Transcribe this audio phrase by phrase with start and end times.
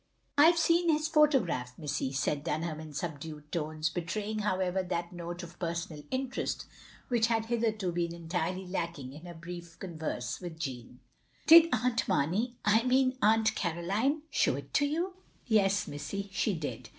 [0.35, 5.59] "I've seen his photograph, missy," said Dunham, in subdued tones, betraying, however, that note of
[5.59, 6.65] personal interest,
[7.09, 11.01] which had hitherto been entirely lacking in her brief converse with Jeanne.
[11.45, 15.13] "Did Aunt Mamey— I mean Aunt Caroline— show it to you?*'
[15.45, 16.89] "Yes, missy, she did."